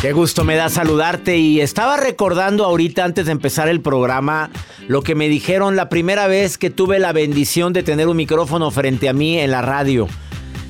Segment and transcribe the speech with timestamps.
[0.00, 4.48] Qué gusto me da saludarte y estaba recordando ahorita antes de empezar el programa
[4.86, 8.70] lo que me dijeron la primera vez que tuve la bendición de tener un micrófono
[8.70, 10.06] frente a mí en la radio.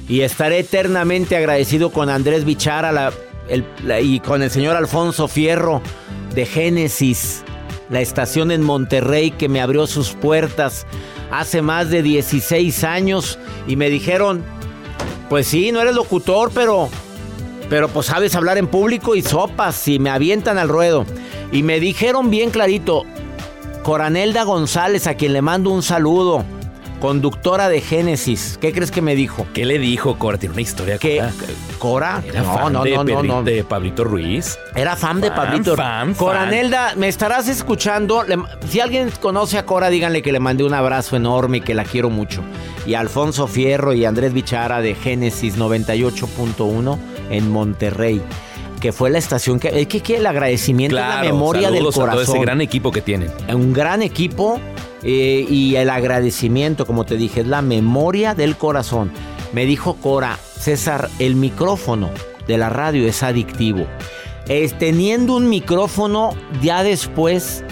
[0.08, 3.12] Y estaré eternamente agradecido con Andrés Bichara
[4.00, 5.82] y con el señor Alfonso Fierro
[6.34, 7.42] de Génesis,
[7.90, 10.86] la estación en Monterrey que me abrió sus puertas
[11.30, 14.42] hace más de 16 años y me dijeron,
[15.28, 16.88] pues sí, no eres locutor, pero
[17.68, 21.04] pero pues sabes hablar en público y sopas y me avientan al ruedo.
[21.52, 23.04] Y me dijeron bien clarito,
[23.82, 26.44] Coranelda González, a quien le mando un saludo,
[27.00, 28.58] conductora de Génesis.
[28.60, 29.46] ¿Qué crees que me dijo?
[29.54, 30.38] ¿Qué le dijo Cora?
[30.38, 30.98] Tiene una historia.
[30.98, 31.22] ¿Qué?
[31.78, 32.22] ¿Cora?
[32.26, 34.58] Era no, fan no, de, no, no, de Pablito Ruiz.
[34.74, 35.76] Era fan, de Pablito.
[35.76, 38.24] Fan, Coranelda, me estarás escuchando.
[38.68, 41.84] si alguien conoce a Cora, díganle que le mandé un abrazo enorme y que la
[41.84, 42.42] quiero mucho.
[42.86, 46.98] Y Alfonso Fierro y Andrés Bichara de Génesis 98.1
[47.30, 48.22] en Monterrey
[48.78, 52.10] que fue la estación que es que, el agradecimiento la memoria del corazón.
[52.10, 53.30] A todo ese gran equipo que tienen.
[53.52, 54.60] Un gran equipo
[55.02, 59.12] eh, y el agradecimiento, como te dije, es la memoria del corazón.
[59.52, 62.10] Me dijo Cora, César, el micrófono
[62.46, 63.86] de la radio es adictivo.
[64.46, 66.30] Es, teniendo un micrófono,
[66.62, 67.64] ya después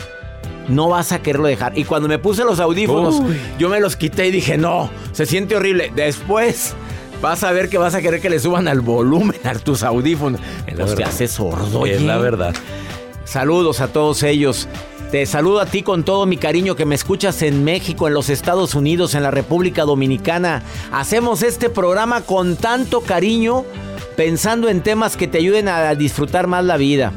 [0.69, 1.79] no vas a quererlo dejar.
[1.79, 3.23] Y cuando me puse los audífonos,
[3.59, 5.93] yo me los quité y dije, no, se siente horrible.
[5.95, 6.75] Después
[7.21, 10.41] vas a ver que vas a querer que le suban al volumen a tus audífonos.
[10.75, 11.87] Los te hace sordo.
[11.87, 12.55] Es la verdad.
[13.25, 14.69] Saludos a todos ellos.
[15.11, 18.29] Te saludo a ti con todo mi cariño que me escuchas en México, en los
[18.29, 20.63] Estados Unidos, en la República Dominicana.
[20.91, 23.65] Hacemos este programa con tanto cariño,
[24.17, 27.13] pensando en temas que te ayuden a disfrutar más la vida.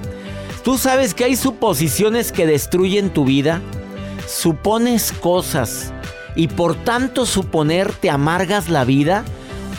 [0.63, 3.59] ¿Tú sabes que hay suposiciones que destruyen tu vida?
[4.27, 5.91] Supones cosas
[6.35, 9.25] y por tanto suponer te amargas la vida.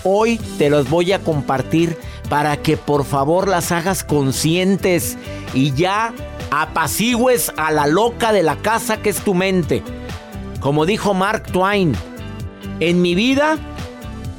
[0.03, 1.97] Hoy te los voy a compartir
[2.29, 5.19] para que por favor las hagas conscientes
[5.53, 6.15] y ya
[6.51, 9.83] apacigües a la loca de la casa que es tu mente.
[10.61, 11.95] Como dijo Mark Twain,
[12.81, 13.59] en mi vida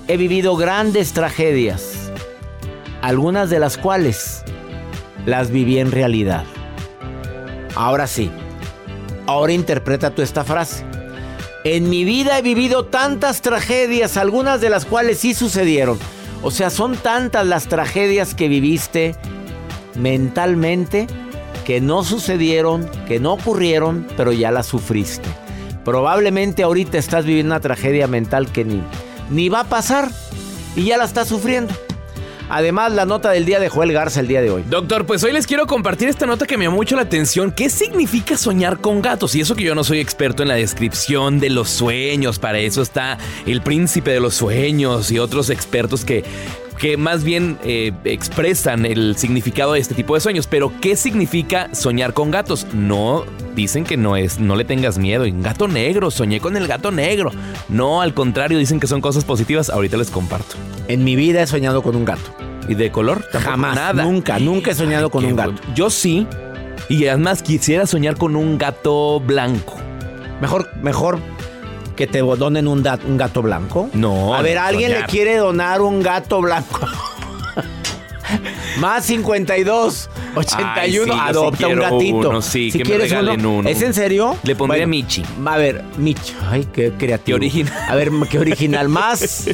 [0.08, 2.12] he vivido grandes tragedias,
[3.02, 4.44] algunas de las cuales
[5.26, 6.44] las viví en realidad.
[7.76, 8.32] Ahora sí,
[9.28, 10.91] ahora interpreta tú esta frase.
[11.64, 16.00] En mi vida he vivido tantas tragedias, algunas de las cuales sí sucedieron.
[16.42, 19.16] O sea, son tantas las tragedias que viviste
[19.96, 21.06] mentalmente
[21.66, 25.30] que no sucedieron, que no ocurrieron, pero ya las sufriste.
[25.86, 28.82] Probablemente ahorita estás viviendo una tragedia mental que ni,
[29.30, 30.10] ni va a pasar
[30.76, 31.74] y ya la estás sufriendo.
[32.54, 34.66] Además, la nota del día de Joel Garza el día de hoy.
[34.68, 37.54] Doctor, pues hoy les quiero compartir esta nota que me llamó mucho la atención.
[37.54, 39.36] ¿Qué significa soñar con gatos?
[39.36, 42.40] Y eso que yo no soy experto en la descripción de los sueños.
[42.40, 46.26] Para eso está el príncipe de los sueños y otros expertos que
[46.82, 50.48] que más bien eh, expresan el significado de este tipo de sueños.
[50.48, 52.66] Pero, ¿qué significa soñar con gatos?
[52.74, 53.24] No,
[53.56, 55.26] dicen que no es, no le tengas miedo.
[55.26, 57.30] En gato negro, soñé con el gato negro.
[57.70, 59.70] No, al contrario, dicen que son cosas positivas.
[59.70, 60.56] Ahorita les comparto.
[60.88, 62.34] En mi vida he soñado con un gato.
[62.68, 63.28] ¿Y de color?
[63.32, 64.04] Jamás, nada.
[64.04, 65.62] Nunca, nunca he soñado con un gato.
[65.76, 66.26] Yo sí.
[66.90, 69.76] Y además quisiera soñar con un gato blanco.
[70.42, 71.20] Mejor, mejor
[71.96, 73.90] que te donen un, un gato blanco?
[73.94, 74.36] No.
[74.36, 76.80] A ver, ¿alguien le quiere donar un gato blanco?
[78.80, 82.42] Más 52 81 adopta un gatito.
[82.42, 84.38] sí, si que quieres me uno, ¿Es en serio?
[84.44, 85.24] Le pondría Michi.
[85.46, 86.34] A ver, Michi.
[86.50, 87.38] Ay, qué creativo.
[87.38, 87.74] Qué original.
[87.90, 88.90] A ver, qué original.
[88.90, 89.50] Más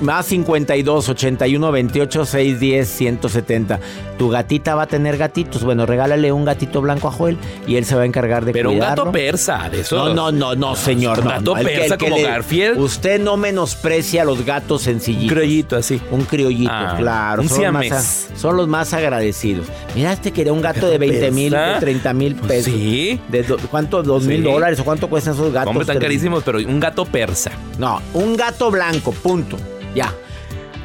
[0.00, 3.80] más 52 81 28 610 170.
[4.18, 5.64] Tu gatita va a tener gatitos.
[5.64, 7.36] Bueno, regálale un gatito blanco a Joel
[7.66, 9.96] y él se va a encargar de Pero un gato persa, de eso.
[9.96, 11.20] No, no, no, no, señor.
[11.20, 12.78] Un gato persa como Garfield.
[12.78, 15.24] Usted no menosprecia a los gatos sencillitos.
[15.24, 16.00] Un criollito así.
[16.10, 17.42] Un criollito, ah, claro.
[17.42, 19.66] Un son, los más, son los más agradecidos.
[19.94, 22.72] Mira, este quería un gato de 20 mil, de 30 mil pues pesos.
[22.72, 23.20] Sí.
[23.28, 24.02] De ¿Cuánto?
[24.02, 24.78] ¿Dos mil dólares?
[24.80, 25.70] ¿O cuánto cuestan esos gatos?
[25.70, 27.50] Hombre, están carísimos, pero un gato persa.
[27.78, 29.56] No, un gato blanco, punto.
[29.94, 30.12] Ya.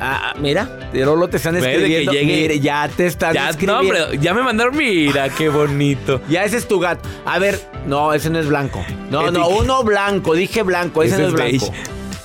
[0.02, 2.12] Ah, ah mira, Lolo te están escribiendo.
[2.12, 3.84] Que llegue, ya te están ya, escribiendo.
[3.84, 6.22] No, pero ya me mandaron, mira, qué bonito.
[6.30, 7.08] ya ese es tu gato.
[7.26, 8.84] A ver, no, ese no es blanco.
[9.10, 11.74] No, no, uno blanco, dije blanco, ese, no es, blanco.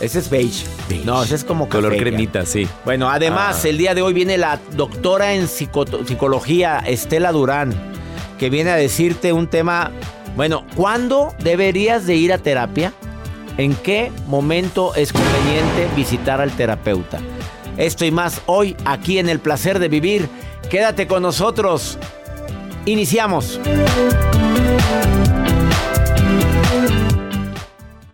[0.00, 0.66] Ese es beige.
[1.04, 2.68] No, ese es como color cremita, sí.
[2.84, 3.68] Bueno, además, ah.
[3.68, 7.74] el día de hoy viene la doctora en psicología, Estela Durán,
[8.38, 9.90] que viene a decirte un tema.
[10.36, 12.92] Bueno, ¿cuándo deberías de ir a terapia?
[13.56, 17.20] ¿En qué momento es conveniente visitar al terapeuta?
[17.76, 20.28] Esto y más hoy aquí en El Placer de Vivir.
[20.70, 21.98] Quédate con nosotros.
[22.84, 23.60] Iniciamos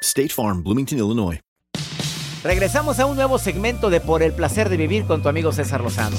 [0.00, 1.40] State Farm, Bloomington, Illinois.
[2.44, 5.80] Regresamos a un nuevo segmento de Por el placer de vivir con tu amigo César
[5.80, 6.16] Lozano.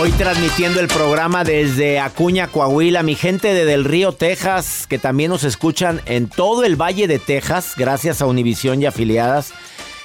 [0.00, 5.30] Hoy transmitiendo el programa desde Acuña, Coahuila, mi gente de Del Río, Texas, que también
[5.30, 9.52] nos escuchan en todo el Valle de Texas, gracias a Univisión y afiliadas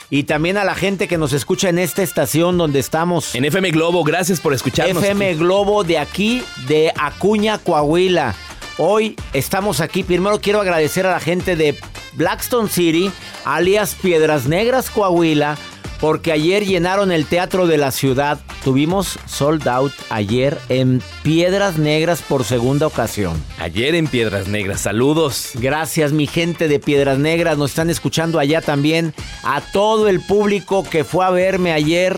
[0.09, 3.35] y también a la gente que nos escucha en esta estación donde estamos.
[3.35, 5.03] En FM Globo, gracias por escucharnos.
[5.03, 8.35] FM Globo de aquí, de Acuña, Coahuila.
[8.77, 10.03] Hoy estamos aquí.
[10.03, 11.77] Primero quiero agradecer a la gente de
[12.13, 13.11] Blackstone City,
[13.43, 15.57] alias Piedras Negras, Coahuila
[15.99, 18.39] porque ayer llenaron el teatro de la ciudad.
[18.63, 23.41] Tuvimos sold out ayer en Piedras Negras por segunda ocasión.
[23.59, 25.51] Ayer en Piedras Negras, saludos.
[25.55, 29.13] Gracias mi gente de Piedras Negras, nos están escuchando allá también.
[29.43, 32.17] A todo el público que fue a verme ayer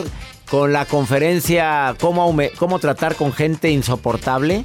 [0.49, 4.63] con la conferencia Cómo, cómo tratar con gente insoportable.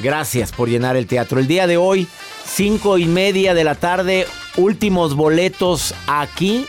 [0.00, 1.40] Gracias por llenar el teatro.
[1.40, 2.06] El día de hoy,
[2.44, 6.66] cinco y media de la tarde, últimos boletos aquí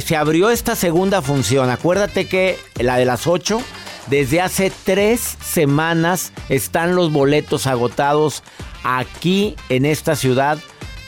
[0.00, 1.70] se abrió esta segunda función.
[1.70, 3.60] Acuérdate que la de las 8,
[4.08, 8.42] desde hace tres semanas están los boletos agotados
[8.82, 10.58] aquí en esta ciudad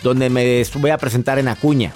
[0.03, 1.93] donde me voy a presentar en Acuña.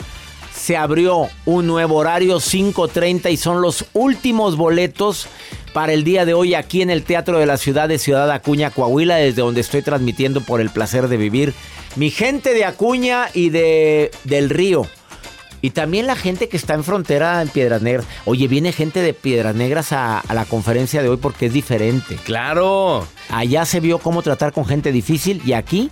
[0.53, 5.29] Se abrió un nuevo horario 5.30 y son los últimos boletos
[5.73, 8.71] para el día de hoy aquí en el Teatro de la Ciudad de Ciudad Acuña,
[8.71, 11.55] Coahuila, desde donde estoy transmitiendo por el placer de vivir.
[11.95, 14.87] Mi gente de Acuña y de del Río
[15.63, 18.07] y también la gente que está en frontera en Piedras Negras.
[18.25, 22.17] Oye, viene gente de Piedras Negras a, la conferencia de hoy porque es diferente.
[22.25, 23.07] Claro.
[23.29, 25.91] Allá se vio cómo tratar con gente difícil y aquí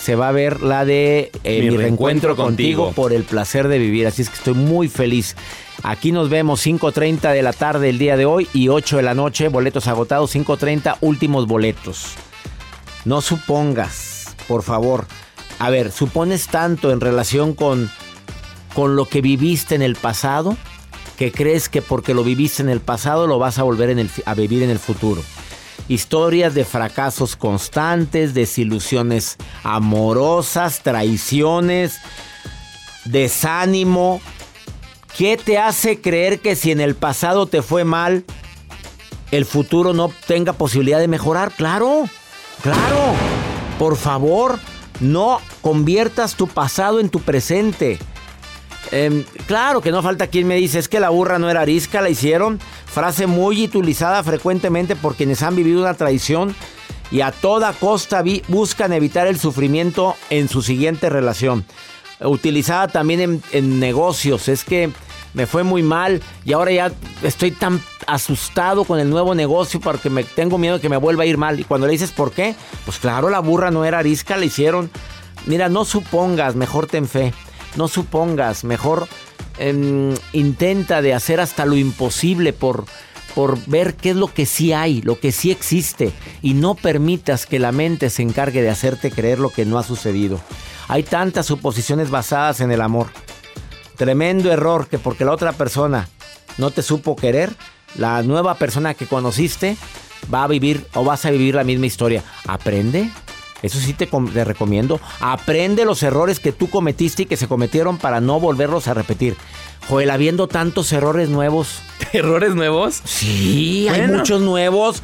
[0.00, 2.84] se va a ver la de eh, Mi Mi, reencuentro reencuentro contigo.
[2.84, 3.02] contigo.
[3.02, 4.06] por el placer de vivir.
[4.06, 5.36] Así es que estoy muy feliz.
[5.82, 9.14] Aquí nos vemos 5.30 de la tarde el día de hoy y 8 de la
[9.14, 12.14] noche, boletos agotados, 5.30 últimos boletos.
[13.04, 15.06] No supongas, por favor.
[15.58, 17.90] A ver, ¿supones tanto en relación con,
[18.74, 20.56] con lo que viviste en el pasado
[21.20, 24.62] que crees que porque lo viviste en el pasado lo vas a volver a vivir
[24.62, 25.22] en el futuro?
[25.86, 31.98] Historias de fracasos constantes, desilusiones amorosas, traiciones,
[33.04, 34.22] desánimo.
[35.14, 38.24] ¿Qué te hace creer que si en el pasado te fue mal,
[39.30, 41.52] el futuro no tenga posibilidad de mejorar?
[41.52, 42.08] Claro,
[42.62, 43.14] claro.
[43.78, 44.58] Por favor,
[45.00, 47.98] no conviertas tu pasado en tu presente.
[48.92, 52.00] Em, claro que no falta quien me dice, es que la burra no era arisca,
[52.00, 52.58] la hicieron.
[52.86, 56.54] Frase muy utilizada frecuentemente por quienes han vivido una traición
[57.10, 61.64] y a toda costa buscan evitar el sufrimiento en su siguiente relación.
[62.20, 64.90] Utilizada también en, en negocios, es que
[65.32, 66.92] me fue muy mal y ahora ya
[67.22, 71.22] estoy tan asustado con el nuevo negocio porque me tengo miedo de que me vuelva
[71.22, 71.60] a ir mal.
[71.60, 72.54] Y cuando le dices por qué,
[72.84, 74.90] pues claro, la burra no era arisca, la hicieron.
[75.46, 77.32] Mira, no supongas, mejor ten fe.
[77.76, 79.08] No supongas, mejor
[79.58, 82.84] em, intenta de hacer hasta lo imposible por,
[83.34, 86.12] por ver qué es lo que sí hay, lo que sí existe.
[86.42, 89.82] Y no permitas que la mente se encargue de hacerte creer lo que no ha
[89.82, 90.40] sucedido.
[90.88, 93.08] Hay tantas suposiciones basadas en el amor.
[93.96, 96.08] Tremendo error que porque la otra persona
[96.58, 97.54] no te supo querer,
[97.96, 99.76] la nueva persona que conociste
[100.32, 102.22] va a vivir o vas a vivir la misma historia.
[102.46, 103.10] Aprende.
[103.62, 105.00] Eso sí te, com- te recomiendo.
[105.20, 109.36] Aprende los errores que tú cometiste y que se cometieron para no volverlos a repetir.
[109.88, 111.80] Joel, habiendo tantos errores nuevos.
[112.12, 113.00] ¿Errores nuevos?
[113.04, 115.02] Sí, hay muchos nuevos.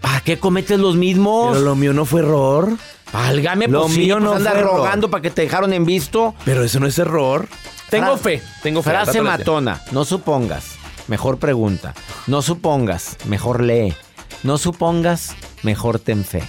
[0.00, 1.52] ¿Para qué cometes los mismos?
[1.54, 2.70] Pero lo mío no fue error.
[3.12, 4.76] Válgame, Lo pues sí, mío pues no andas fue error.
[4.76, 6.34] rogando para que te dejaron en visto.
[6.44, 7.48] Pero eso no es error.
[7.88, 8.90] Tengo Fra- fe, tengo fe.
[8.90, 9.80] Frase matona.
[9.92, 10.72] No supongas.
[11.08, 11.94] Mejor pregunta.
[12.26, 13.16] No supongas.
[13.26, 13.94] Mejor lee.
[14.42, 15.34] No supongas.
[15.62, 16.42] Mejor ten fe.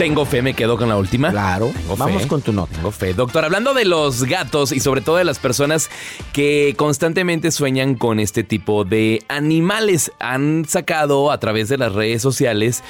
[0.00, 1.30] Tengo fe, me quedo con la última.
[1.30, 1.70] Claro.
[1.76, 2.28] Tengo Vamos fe.
[2.28, 2.74] con tu nota.
[2.74, 3.12] Tengo fe.
[3.12, 5.90] Doctor, hablando de los gatos y sobre todo de las personas
[6.32, 12.22] que constantemente sueñan con este tipo de animales, han sacado a través de las redes
[12.22, 12.82] sociales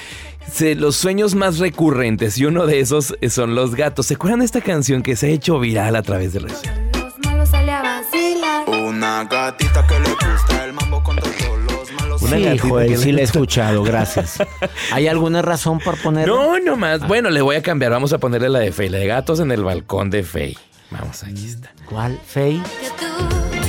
[0.53, 4.07] se- los sueños más recurrentes y uno de esos son los gatos.
[4.07, 6.91] ¿Se acuerdan de esta canción que se ha hecho viral a través de redes sociales?
[8.69, 10.60] Una gatita que le gusta
[12.37, 14.39] sí, gatita Joel, sí le la he escuchado, gracias.
[14.93, 16.37] ¿Hay alguna razón por ponerlo?
[16.37, 17.07] No, no más.
[17.07, 17.93] Bueno, le voy a cambiar.
[17.93, 18.89] Vamos a ponerle la de Fey.
[18.89, 20.57] La de gatos en el balcón de Fey.
[20.91, 21.71] Vamos, aquí está.
[21.87, 22.19] ¿Cuál?
[22.27, 22.63] ¿Fey?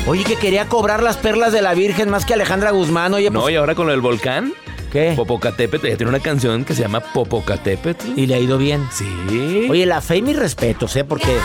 [0.07, 3.13] Oye, que quería cobrar las perlas de la Virgen más que Alejandra Guzmán.
[3.13, 4.53] Oye, No, pues, y ahora con lo del volcán,
[4.91, 5.13] ¿qué?
[5.15, 8.17] Popocatépetl, ella tiene una canción que se llama Popocatépetl.
[8.19, 8.87] Y le ha ido bien.
[8.91, 9.67] Sí.
[9.69, 11.03] Oye, la Fey, mis respetos, ¿eh?
[11.03, 11.37] Porque...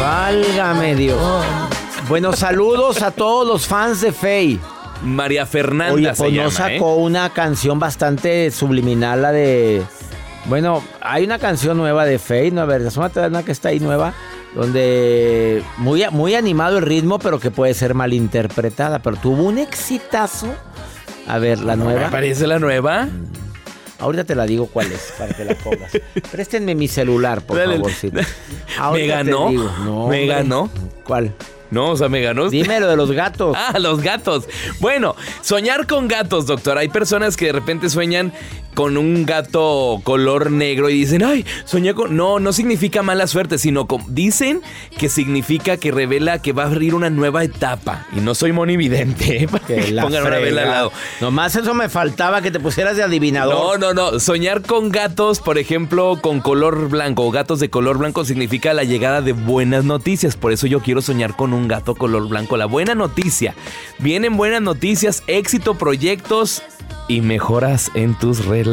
[0.00, 1.20] Válgame Dios.
[2.08, 4.58] Bueno, saludos a todos los fans de Fey.
[5.02, 9.82] María Fernanda Oye, se pues no llama, sacó una canción bastante subliminal, la de...
[10.46, 12.62] Bueno, hay una canción nueva de Faye, ¿no?
[12.62, 14.14] A ver, asómate una que está ahí nueva,
[14.54, 20.48] donde muy, muy animado el ritmo, pero que puede ser malinterpretada, pero tuvo un exitazo.
[21.26, 21.76] A ver, la ¿eh?
[21.76, 22.10] ¿Me nueva.
[22.10, 23.08] parece la nueva?
[23.98, 25.92] Ahorita te la digo cuál es, para que la pongas.
[26.32, 27.74] Préstenme mi celular, por Dale.
[27.76, 27.90] favor.
[27.92, 28.10] sí.
[28.92, 29.48] ¿Me ganó?
[29.50, 29.64] digo.
[29.80, 29.90] No, ¿Me
[30.22, 30.26] hombre.
[30.28, 30.70] ganó?
[31.04, 31.34] ¿Cuál?
[31.70, 32.48] No, o sea, me ganó.
[32.48, 33.56] Dime lo de los gatos.
[33.68, 34.46] Ah, los gatos.
[34.80, 36.78] Bueno, soñar con gatos, doctor.
[36.78, 38.32] Hay personas que de repente sueñan
[38.78, 42.14] con un gato color negro y dicen, ay, soñé con...
[42.16, 44.62] No, no significa mala suerte, sino dicen
[44.96, 48.06] que significa que revela que va a abrir una nueva etapa.
[48.16, 49.48] Y no soy monividente, ¿eh?
[49.50, 50.92] Para Que la pongan una vela al lado.
[51.20, 53.80] Nomás eso me faltaba que te pusieras de adivinador.
[53.80, 54.20] No, no, no.
[54.20, 58.84] Soñar con gatos, por ejemplo, con color blanco o gatos de color blanco significa la
[58.84, 60.36] llegada de buenas noticias.
[60.36, 62.56] Por eso yo quiero soñar con un gato color blanco.
[62.56, 63.56] La buena noticia.
[63.98, 66.62] Vienen buenas noticias, éxito, proyectos
[67.08, 68.67] y mejoras en tus relaciones,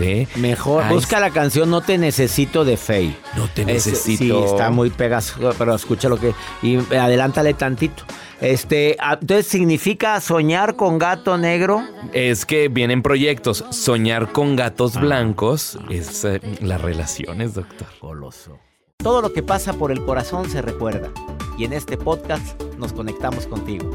[0.00, 0.28] ¿eh?
[0.36, 3.16] Mejor, Ay, busca la canción No te necesito de Faye.
[3.36, 4.38] No te Es- necesito.
[4.40, 6.34] Sí, está muy pegajoso, pero escucha lo que...
[6.62, 8.02] Y adelántale tantito.
[8.40, 11.82] Este, ah, entonces, ¿significa soñar con gato negro?
[12.12, 13.64] Es que vienen proyectos.
[13.70, 15.00] Soñar con gatos Ah.
[15.00, 17.88] blancos es eh, las relaciones, doctor.
[18.00, 18.58] Goloso.
[18.96, 21.10] Todo lo que pasa por el corazón se recuerda.
[21.58, 23.90] Y en este podcast nos conectamos contigo.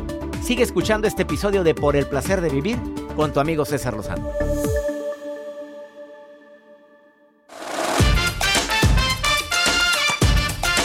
[0.45, 2.77] Sigue escuchando este episodio de Por el placer de vivir
[3.15, 4.29] con tu amigo César Lozano.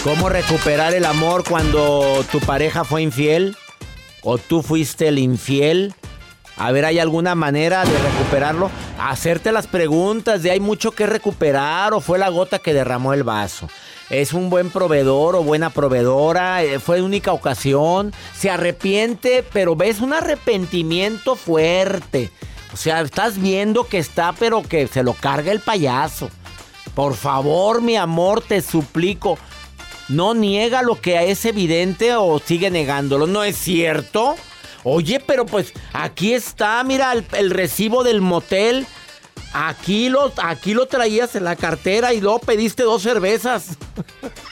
[0.03, 3.55] ¿Cómo recuperar el amor cuando tu pareja fue infiel?
[4.23, 5.93] ¿O tú fuiste el infiel?
[6.61, 8.71] A ver, ¿hay alguna manera de recuperarlo?
[9.01, 13.25] hacerte las preguntas de hay mucho que recuperar o fue la gota que derramó el
[13.25, 13.67] vaso.
[14.11, 20.01] Es un buen proveedor o buena proveedora, eh, fue única ocasión, se arrepiente, pero ves
[20.01, 22.31] un arrepentimiento fuerte.
[22.75, 26.29] O sea, estás viendo que está, pero que se lo carga el payaso.
[26.95, 29.39] Por favor, mi amor, te suplico,
[30.09, 33.27] no niega lo que es evidente o sigue negándolo.
[33.27, 34.37] ¿No es cierto?
[34.85, 38.87] Oye, pero pues aquí está, mira el, el recibo del motel.
[39.53, 43.71] Aquí lo, aquí lo traías en la cartera y luego pediste dos cervezas.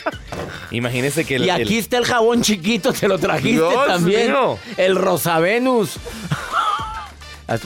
[0.70, 4.26] Imagínese que el, y aquí el- está el jabón chiquito, te lo trajiste Dios también.
[4.32, 4.58] mío.
[4.76, 5.92] El Rosavenus.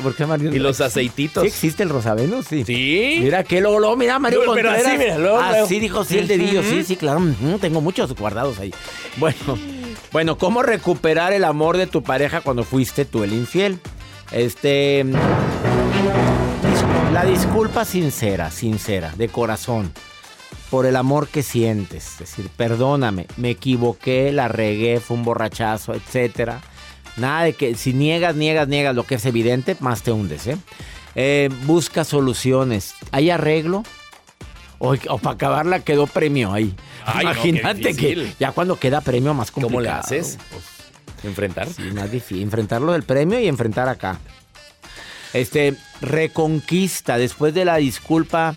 [0.02, 0.54] ¿Por qué, Mario?
[0.54, 1.42] y los aceititos.
[1.42, 2.46] ¿Sí existe el Rosavenus?
[2.46, 2.62] Sí.
[2.64, 3.16] Sí.
[3.20, 4.86] Mira que luego, luego, mira Mario Pero Contreras.
[4.86, 5.64] así, mira, luego, luego.
[5.64, 7.20] Así dijo, sí, el dedillo, sí, sí, claro.
[7.60, 8.72] tengo muchos guardados ahí.
[9.16, 9.36] Bueno,
[10.12, 13.78] bueno, ¿cómo recuperar el amor de tu pareja cuando fuiste tú el infiel?
[14.30, 15.04] Este...
[15.04, 15.14] dis-
[17.12, 19.92] La disculpa sincera, sincera, de corazón,
[20.70, 22.12] por el amor que sientes.
[22.12, 26.60] Es decir, perdóname, me equivoqué, la regué, fue un borrachazo, etcétera.
[27.16, 30.56] Nada de que si niegas, niegas, niegas lo que es evidente, más te hundes, ¿eh?
[31.14, 32.94] Eh, busca soluciones.
[33.10, 33.82] ¿Hay arreglo?
[34.84, 36.74] O, para acabarla quedó premio ahí.
[37.06, 39.78] Ay, no, qué Imagínate que ya cuando queda premio más complicado.
[39.78, 40.38] ¿Cómo le haces?
[41.22, 41.68] Enfrentar.
[41.68, 42.42] Sí, más difícil.
[42.42, 44.18] Enfrentarlo del premio y enfrentar acá.
[45.34, 47.16] Este, reconquista.
[47.16, 48.56] Después de la disculpa,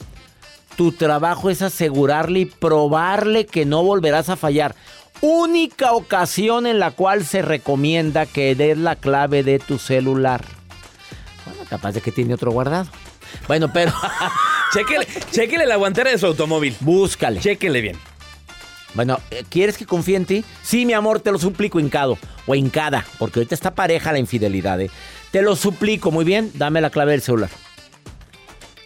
[0.76, 4.76] tu trabajo es asegurarle y probarle que no volverás a fallar.
[5.22, 10.44] Única ocasión en la cual se recomienda que des la clave de tu celular.
[11.46, 12.90] Bueno, capaz de que tiene otro guardado.
[13.48, 13.94] Bueno, pero
[14.76, 16.76] Chéquele, chéquele la guantera de su automóvil.
[16.82, 17.40] búscale.
[17.40, 17.98] Chéquele bien.
[18.94, 20.44] Bueno, eh, ¿quieres que confíe en ti?
[20.64, 22.18] Sí, mi amor, te lo suplico, hincado.
[22.46, 24.92] O hincada, porque ahorita está pareja la infidelidad, ¿eh?
[25.32, 27.50] Te lo suplico, muy bien, dame la clave del celular.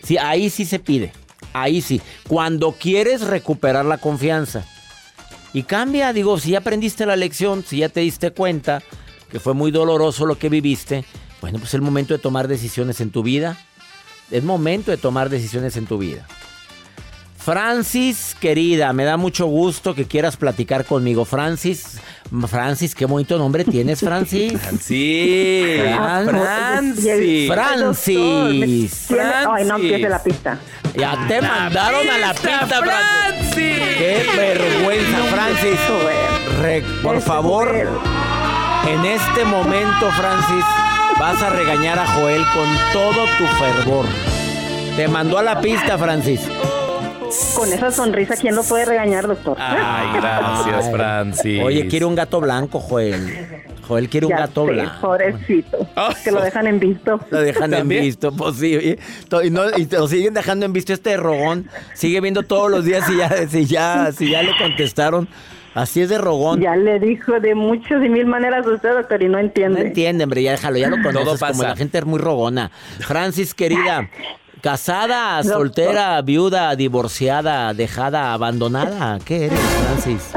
[0.04, 1.12] Sí, ahí sí se pide.
[1.54, 2.02] Ahí sí.
[2.28, 4.66] Cuando quieres recuperar la confianza.
[5.54, 8.84] Y cambia, digo, si ya aprendiste la lección, si ya te diste cuenta
[9.32, 11.04] que fue muy doloroso lo que viviste,
[11.42, 13.58] bueno, pues es el momento de tomar decisiones en tu vida.
[14.32, 16.26] Es momento de tomar decisiones en tu vida.
[17.38, 21.24] Francis, querida, me da mucho gusto que quieras platicar conmigo.
[21.26, 21.98] Francis,
[22.48, 24.54] Francis, qué bonito nombre tienes, Francis.
[24.82, 25.82] Sí.
[26.28, 27.48] Francis.
[27.50, 29.08] Francis.
[29.50, 30.60] Ay, no empiece la pista.
[30.96, 33.56] Ya te mandaron a la pista, Francis.
[33.98, 35.80] Qué vergüenza, Francis.
[36.62, 37.74] Re- por favor,
[38.88, 40.66] en este momento, Francis,
[41.20, 44.06] vas a regañar a Joel con todo tu fervor.
[45.00, 46.42] Te mandó a la pista, Francis.
[47.56, 49.56] Con esa sonrisa, ¿quién lo puede regañar, doctor?
[49.58, 50.92] Ay, gracias, Ay.
[50.92, 51.64] Francis.
[51.64, 53.64] Oye, quiere un gato blanco, Joel.
[53.88, 55.00] Joel quiere un Ya gato sé, blanco.
[55.00, 55.88] Pobrecito.
[56.22, 57.18] que lo dejan en visto.
[57.32, 58.02] Lo dejan ¿También?
[58.02, 58.98] en visto, pues sí.
[59.46, 61.70] Y, no- y te lo siguen dejando en visto este rogón.
[61.94, 65.30] Sigue viendo todos los días si ya, si ya, si ya le contestaron.
[65.76, 66.60] Así es de rogón.
[66.60, 69.82] Ya le dijo de muchas y mil maneras a usted, doctor, y no No entiende.
[69.82, 71.40] entiende, hombre, ya déjalo, ya lo conoces.
[71.40, 71.54] pasa.
[71.54, 72.70] Como la gente es muy rogona.
[73.00, 74.10] Francis, querida,
[74.62, 79.20] casada, soltera, viuda, divorciada, dejada, abandonada.
[79.24, 80.32] ¿Qué eres, Francis?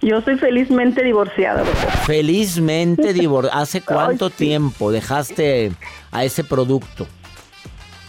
[0.00, 1.90] Yo soy felizmente divorciada, doctor.
[2.06, 3.60] Felizmente divorciada.
[3.62, 4.34] ¿Hace cuánto sí.
[4.46, 5.72] tiempo dejaste
[6.10, 7.06] a ese producto?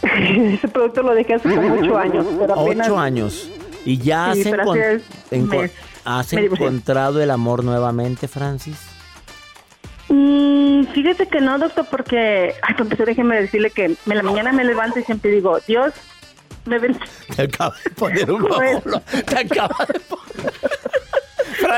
[0.03, 2.87] Ese producto lo dejé hace como ocho años, pero apenas...
[2.87, 3.49] Ocho años.
[3.85, 5.71] ¿Y ya has, Sí, encon- enco-
[6.03, 8.77] has encontrado el amor nuevamente, Francis?
[10.15, 12.53] Mm, fíjese que no, doctor, porque...
[12.61, 15.91] Ay, empezar, déjeme decirle que en la mañana me levanto y siempre digo, Dios,
[16.65, 16.99] me ven...
[17.35, 20.53] Te acaba de poner un guajolo- Te acaba de poner...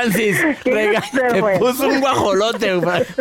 [0.00, 2.72] Francis, ¿Qué rega- te puso un guajolote.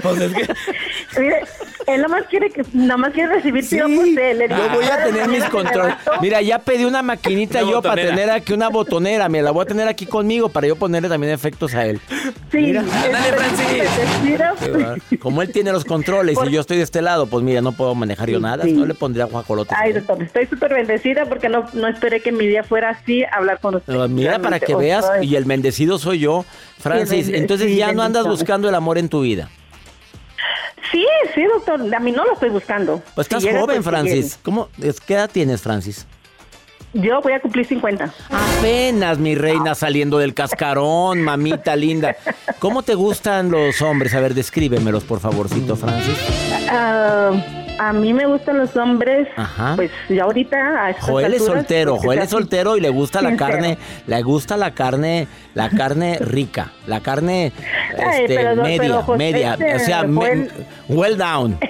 [0.01, 0.53] Pues es que
[1.21, 1.41] Mire,
[1.87, 2.63] él nada más quiere que...
[2.73, 4.39] Nada más quiere recibir Sí, tiro él.
[4.49, 5.95] Yo voy a "Cada tener mis controles.
[6.05, 6.21] levanto".
[6.21, 9.29] Mira, ya pedí una maquinita Una yo para tener aquí una botonera.
[9.29, 11.99] Me la voy a tener aquí conmigo para yo ponerle también efectos a él.
[12.51, 12.81] Sí, Mira.
[12.81, 13.83] Ándale, Francis.
[14.23, 14.53] Mira,
[15.19, 17.95] Como él tiene los controles y yo estoy de este lado, pues mira, no puedo
[17.95, 18.63] manejar yo nada.
[18.63, 18.73] Sí.
[18.73, 19.73] No le pondría guajolote.
[19.77, 23.59] Ay, doctor, estoy súper bendecida porque no, no esperé que mi día fuera así hablar
[23.59, 23.93] con usted.
[24.09, 26.45] Mira, para que oh, veas, y el bendecido soy yo,
[26.79, 27.29] Francis.
[27.29, 29.49] Entonces sí, ya no andas buscando el amor en tu vida.
[30.91, 33.01] Sí, sí, doctor, a mí no lo estoy buscando.
[33.15, 34.39] Pues estás Si joven, pues, Francis.
[34.41, 34.69] ¿Cómo?
[35.05, 36.05] ¿Qué edad tienes, Francis?
[36.93, 38.13] Yo voy a cumplir 50.
[38.29, 42.15] Apenas, mi reina, saliendo del cascarón, mamita linda.
[42.59, 44.13] ¿Cómo te gustan los hombres?
[44.15, 46.17] A ver, descríbemelos, por favorcito, Francis.
[46.69, 47.31] Ah,
[47.79, 49.73] a mí me gustan los hombres, Ajá.
[49.75, 53.21] pues ya ahorita a estas Joel es soltero, pues, Joel es soltero y le gusta
[53.21, 57.51] la carne, le gusta la carne, la carne rica, la carne
[57.97, 60.51] Ay, este, pero media, pero, José, media, este, o sea, me- Joel-
[60.89, 61.59] well down.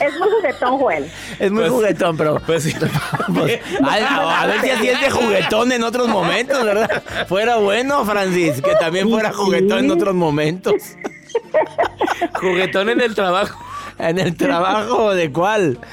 [0.00, 1.10] Es muy juguetón, Joel.
[1.38, 2.40] Es muy Pues- juguetón, pero.
[2.46, 2.74] Pues sí.
[3.34, 7.02] pues, a, a ver si así es de juguetón en otros momentos, ¿verdad?
[7.28, 10.72] Fuera bueno, Francis, que también fuera juguetón en otros momentos.
[12.40, 13.62] Juguetón en el trabajo.
[14.08, 15.78] ¿En el trabajo de cuál?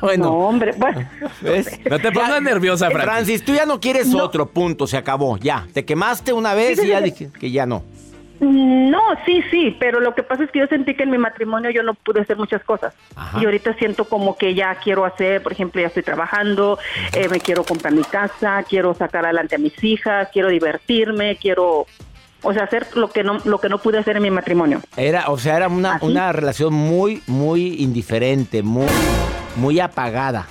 [0.00, 0.24] Bueno.
[0.24, 1.06] No, hombre, bueno.
[1.42, 1.78] ¿Ves?
[1.88, 3.04] No te pongas nerviosa, Francis.
[3.12, 4.24] Francis, tú ya no quieres No.
[4.24, 5.66] otro, punto, se acabó, ya.
[5.74, 7.84] Te quemaste una vez y ya dije que ya no.
[8.40, 11.70] No, sí, sí, pero lo que pasa es que yo sentí que en mi matrimonio
[11.70, 12.94] yo no pude hacer muchas cosas.
[13.14, 13.38] Ajá.
[13.40, 16.78] Y ahorita siento como que ya quiero hacer, por ejemplo, ya estoy trabajando,
[17.12, 21.86] eh, me quiero comprar mi casa, quiero sacar adelante a mis hijas, quiero divertirme, quiero,
[22.42, 24.80] o sea, hacer lo que no, lo que no pude hacer en mi matrimonio.
[24.96, 26.06] Era, o sea, era una, ¿Así?
[26.06, 28.86] una relación muy, muy indiferente, muy,
[29.56, 30.46] muy apagada.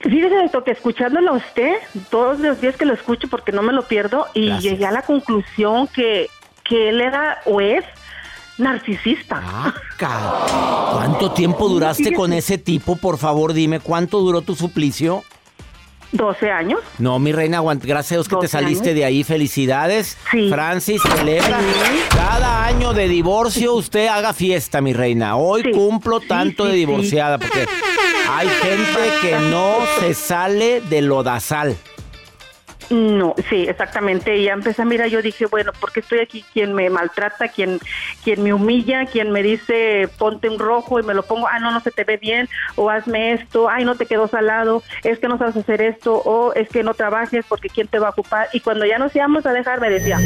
[0.00, 1.74] Fíjese esto, que escuchándolo a usted,
[2.10, 4.72] todos los días que lo escucho porque no me lo pierdo, y Gracias.
[4.72, 6.28] llegué a la conclusión que,
[6.64, 7.84] que él era o es
[8.56, 9.42] narcisista.
[9.44, 9.74] Ah,
[10.94, 12.96] ¿Cuánto tiempo duraste con ese tipo?
[12.96, 15.24] Por favor, dime, ¿cuánto duró tu suplicio?
[16.12, 16.80] 12 años.
[16.98, 18.96] No, mi reina, gracias a Dios que te 12 saliste años.
[18.98, 19.24] de ahí.
[19.24, 20.16] Felicidades.
[20.30, 20.48] Sí.
[20.50, 21.58] Francis, celebra.
[22.10, 25.36] Cada año de divorcio usted haga fiesta, mi reina.
[25.36, 25.70] Hoy Sí.
[25.72, 26.78] cumplo Sí, tanto sí, de sí.
[26.80, 27.66] divorciada porque
[28.30, 31.76] hay gente que no se sale de lodazal.
[32.90, 34.36] No, sí, exactamente.
[34.36, 36.44] Y ya empecé a mirar, yo dije, bueno, porque estoy aquí?
[36.52, 37.80] Quien me maltrata, quien,
[38.22, 41.72] quien me humilla, quien me dice ponte un rojo y me lo pongo, ah, no,
[41.72, 45.28] no se te ve bien, o hazme esto, ay, no te quedó salado, es que
[45.28, 48.48] no sabes hacer esto, o es que no trabajes porque quién te va a ocupar.
[48.52, 50.18] Y cuando ya nos íbamos a dejar, me decía,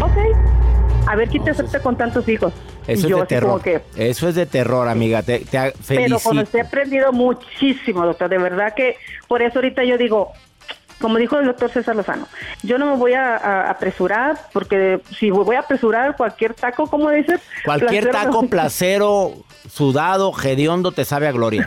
[0.00, 2.52] ok, a ver quién te acepta con tantos hijos.
[2.86, 3.62] Eso y yo es de terror.
[3.62, 5.22] que, Eso es de terror, amiga.
[5.22, 6.42] Te, te pero con felicito.
[6.42, 8.30] usted he aprendido muchísimo, doctor.
[8.30, 10.32] De verdad que por eso ahorita yo digo,
[11.00, 12.26] como dijo el doctor César Lozano,
[12.62, 17.10] yo no me voy a, a apresurar, porque si voy a apresurar cualquier taco, ¿cómo
[17.10, 17.40] dices?
[17.64, 19.32] Cualquier Placero- taco placero,
[19.70, 21.64] sudado, hediondo, te sabe a gloria.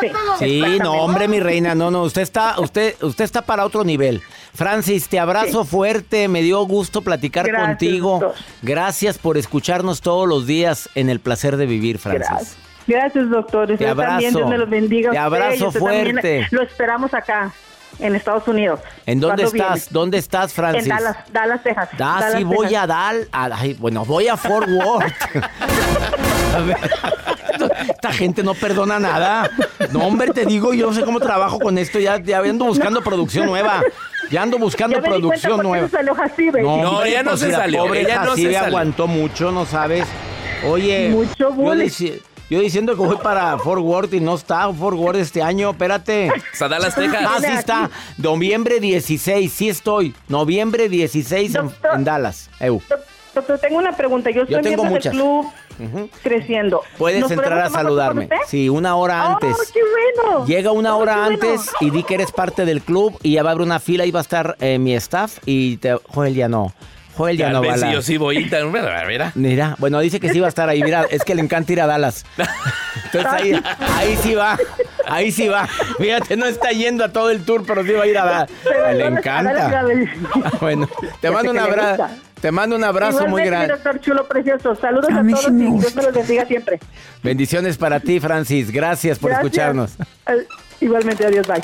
[0.00, 3.84] Sí, Sí, no, hombre, mi reina, no, no, usted está, usted, usted está para otro
[3.84, 4.22] nivel.
[4.54, 8.18] Francis, te abrazo fuerte, me dio gusto platicar Gracias, contigo.
[8.20, 8.34] doctor.
[8.62, 12.28] Gracias por escucharnos todos los días en el placer de vivir, Francis.
[12.28, 12.56] Gracias.
[12.86, 13.70] Gracias, doctor.
[13.70, 14.10] Usted abrazo.
[14.12, 15.10] también, Dios me los bendiga.
[15.10, 16.46] Te abrazo usted fuerte.
[16.50, 17.52] Lo esperamos acá,
[17.98, 18.80] en Estados Unidos.
[19.06, 19.74] ¿En dónde ¿Cuándo estás?
[19.74, 19.86] viene?
[19.90, 20.84] ¿Dónde estás, Francis?
[20.84, 21.88] En Dallas, Dallas, Texas.
[21.92, 22.82] Ah, Dallas, sí, voy Texas.
[22.82, 23.14] a dar.
[23.32, 25.12] ay, bueno, voy a Fort Worth.
[26.54, 26.76] A ver,
[27.90, 29.50] Esta gente no perdona nada.
[29.90, 31.98] No, hombre, te digo, yo no sé cómo trabajo con esto.
[31.98, 33.82] Ya, ya ando buscando producción nueva.
[34.30, 35.88] Ya ando buscando Ya me di producción qué nueva.
[35.88, 36.62] se salió Jacibe.
[36.62, 38.58] No, hombre, ella no pues se si la salió, Pobre ella no se salió.
[38.60, 40.06] aguantó mucho, ¿no sabes?
[40.66, 41.90] Oye, Mucho yo, bullying.
[42.50, 46.30] Yo diciendo que voy para Fort Worth y no está Fort Worth este año, espérate.
[46.52, 47.24] Está Dallas, Texas.
[47.26, 47.90] Ah, sí está.
[48.18, 50.14] Noviembre 16, sí estoy.
[50.28, 51.90] Noviembre 16 en, Doctor.
[51.94, 52.50] en Dallas.
[52.60, 52.80] Eu.
[53.34, 54.30] Doctor, tengo una pregunta.
[54.30, 55.12] Yo estoy tengo miembro muchas.
[55.12, 55.46] del club
[56.22, 56.82] creciendo.
[56.98, 58.28] Puedes ¿Nos entrar a saludarme.
[58.46, 59.72] Sí, una hora ¡Oh, antes.
[59.72, 59.80] qué
[60.22, 60.46] bueno!
[60.46, 61.32] Llega una ¡Oh, hora bueno!
[61.34, 64.06] antes y di que eres parte del club y ya va a haber una fila
[64.06, 66.72] y va a estar eh, mi staff y te, Joel ya no.
[67.16, 68.44] Joel ya no va si yo sí voy.
[68.44, 69.32] Mira, mira.
[69.34, 70.82] Mira, bueno, dice que sí va a estar ahí.
[70.82, 72.24] Mira, es que le encanta ir a Dallas.
[73.06, 73.62] Entonces ahí,
[73.96, 74.58] ahí sí va.
[75.06, 75.66] Ahí sí va.
[75.98, 78.50] Fíjate, no está yendo a todo el tour, pero sí va a ir a Dallas.
[78.64, 79.84] Pero Le encanta.
[80.60, 80.88] Bueno,
[81.20, 82.06] te mando un abrazo.
[82.40, 83.68] Te mando un abrazo muy grande.
[83.68, 84.74] doctor chulo precioso.
[84.74, 86.78] Saludos a todos y Dios me los bendiga siempre.
[87.22, 88.70] Bendiciones para ti, Francis.
[88.70, 89.46] Gracias por Gracias.
[89.46, 89.92] escucharnos.
[90.26, 90.46] Eh,
[90.80, 91.62] Igualmente, adiós, bye.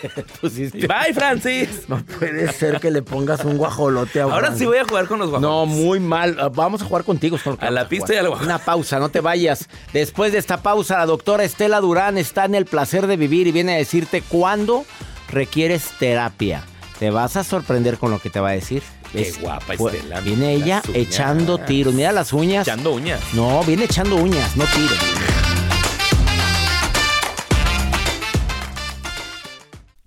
[0.40, 1.68] Pusiste- Bye, Francis.
[1.88, 4.58] No puede ser que le pongas un guajolote a Ahora Francis.
[4.60, 5.68] sí voy a jugar con los guajolotes.
[5.68, 6.36] No, muy mal.
[6.40, 7.38] Ah, Vamos a jugar contigo.
[7.60, 8.46] A la pista y al guajolote.
[8.54, 9.68] Una pausa, no te vayas.
[9.92, 13.52] Después de esta pausa, la doctora Estela Durán está en el placer de vivir y
[13.52, 14.84] viene a decirte cuándo
[15.30, 16.64] requieres terapia.
[16.98, 18.82] Te vas a sorprender con lo que te va a decir.
[19.12, 21.94] Qué guapa, pues, Estela, Viene ella echando tiros.
[21.94, 22.66] Mira las uñas.
[22.68, 23.20] Echando uñas.
[23.32, 24.98] No, viene echando uñas, no tiros.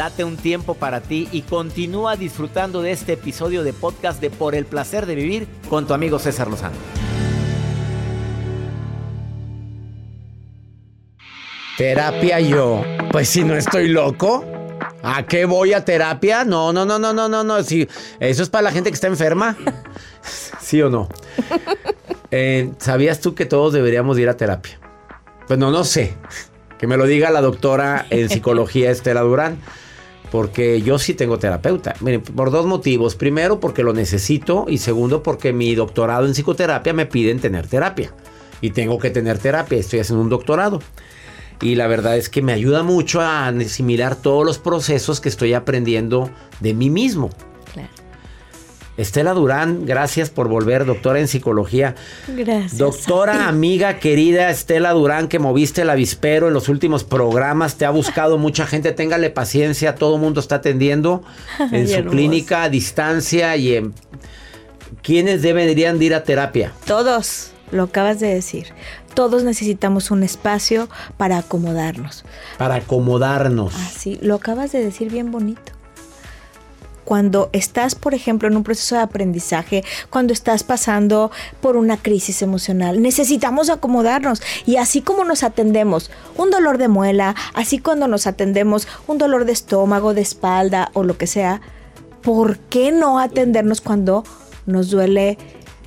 [0.00, 4.54] Date un tiempo para ti y continúa disfrutando de este episodio de podcast de Por
[4.54, 6.74] el placer de vivir con tu amigo César Lozano.
[11.76, 12.82] Terapia yo.
[13.12, 14.42] Pues si no estoy loco.
[15.02, 16.44] ¿A qué voy a terapia?
[16.46, 17.62] No, no, no, no, no, no, no.
[17.62, 17.86] Si,
[18.20, 19.54] eso es para la gente que está enferma.
[20.62, 21.10] ¿Sí o no?
[22.30, 24.80] Eh, ¿Sabías tú que todos deberíamos ir a terapia?
[25.46, 26.14] Pues no, no sé.
[26.78, 29.58] Que me lo diga la doctora en psicología Estela Durán.
[30.30, 31.94] Porque yo sí tengo terapeuta.
[32.00, 33.16] Miren, por dos motivos.
[33.16, 34.66] Primero, porque lo necesito.
[34.68, 38.12] Y segundo, porque mi doctorado en psicoterapia me piden tener terapia.
[38.60, 39.78] Y tengo que tener terapia.
[39.78, 40.80] Estoy haciendo un doctorado.
[41.60, 45.52] Y la verdad es que me ayuda mucho a asimilar todos los procesos que estoy
[45.52, 47.30] aprendiendo de mí mismo.
[49.00, 51.94] Estela Durán, gracias por volver, doctora en psicología.
[52.28, 52.76] Gracias.
[52.76, 57.90] Doctora, amiga, querida Estela Durán, que moviste el avispero en los últimos programas, te ha
[57.90, 61.22] buscado mucha gente, téngale paciencia, todo el mundo está atendiendo
[61.72, 63.94] en su clínica a distancia y en...
[65.02, 66.72] ¿Quiénes deberían de ir a terapia?
[66.84, 68.66] Todos, lo acabas de decir.
[69.14, 72.24] Todos necesitamos un espacio para acomodarnos.
[72.58, 73.74] Para acomodarnos.
[73.76, 75.69] Así, lo acabas de decir bien bonito.
[77.10, 82.40] Cuando estás, por ejemplo, en un proceso de aprendizaje, cuando estás pasando por una crisis
[82.40, 84.40] emocional, necesitamos acomodarnos.
[84.64, 89.44] Y así como nos atendemos un dolor de muela, así cuando nos atendemos un dolor
[89.44, 91.60] de estómago, de espalda o lo que sea,
[92.22, 94.22] ¿por qué no atendernos cuando
[94.66, 95.36] nos duele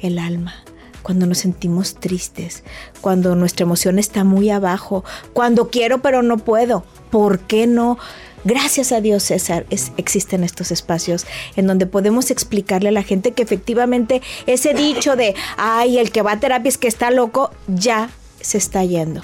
[0.01, 0.55] el alma?
[1.03, 2.65] Cuando nos sentimos tristes,
[2.99, 6.83] cuando nuestra emoción está muy abajo, cuando quiero pero no puedo.
[7.11, 7.97] ¿Por qué no?
[8.45, 11.25] Gracias a Dios, César, es- existen estos espacios
[11.55, 16.21] en donde podemos explicarle a la gente que efectivamente ese dicho de, ay, el que
[16.21, 18.09] va a terapia es que está loco, ya
[18.41, 19.21] se está yendo.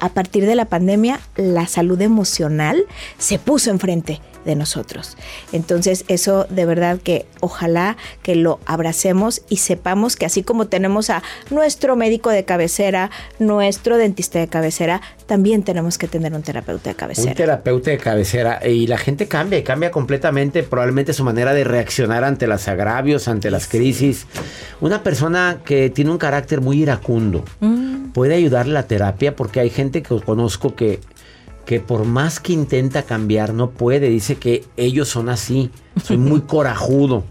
[0.00, 2.84] A partir de la pandemia, la salud emocional
[3.18, 5.16] se puso enfrente de nosotros.
[5.52, 11.10] Entonces, eso de verdad que ojalá que lo abracemos y sepamos que así como tenemos
[11.10, 16.84] a nuestro médico de cabecera, nuestro dentista de cabecera, también tenemos que tener un terapeuta
[16.84, 17.34] de Un cabecera.
[17.34, 22.24] terapeuta de cabecera y la gente cambia, y cambia completamente probablemente su manera de reaccionar
[22.24, 24.26] ante los agravios, ante las crisis.
[24.80, 27.20] Una persona que tiene un carácter muy iracundo
[27.60, 31.00] Mm, puede ayudarle la terapia porque hay gente que conozco que,
[31.70, 35.70] que por más que intenta cambiar no puede, dice que ellos son así.
[36.02, 37.22] Soy muy corajudo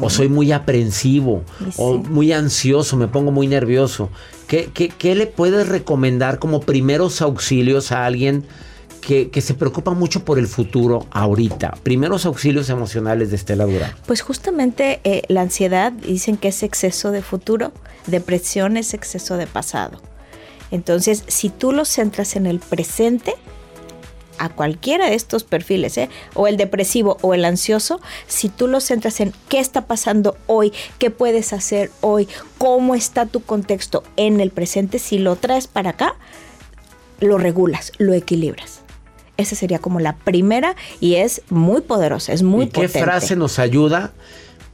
[0.00, 1.42] o soy muy aprensivo
[1.76, 4.08] o muy ansioso, me pongo muy nervioso.
[4.46, 8.44] ¿Qué, qué, qué le puedes recomendar como primeros auxilios a alguien
[9.00, 11.74] que, que se preocupa mucho por el futuro ahorita?
[11.82, 13.90] Primeros auxilios emocionales de Estela Durán.
[14.06, 17.72] Pues justamente eh, la ansiedad dicen que es exceso de futuro,
[18.06, 20.00] depresión es exceso de pasado.
[20.70, 23.34] Entonces, si tú lo centras en el presente,
[24.38, 26.08] a cualquiera de estos perfiles, ¿eh?
[26.34, 30.72] o el depresivo o el ansioso, si tú lo centras en qué está pasando hoy,
[30.98, 35.90] qué puedes hacer hoy, cómo está tu contexto en el presente, si lo traes para
[35.90, 36.14] acá,
[37.20, 38.80] lo regulas, lo equilibras.
[39.36, 43.02] Esa sería como la primera y es muy poderosa, es muy ¿Y qué potente.
[43.02, 44.12] frase nos ayuda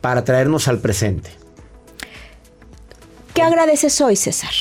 [0.01, 1.31] para traernos al presente?
[3.35, 4.53] ¿Qué agradeces hoy, César?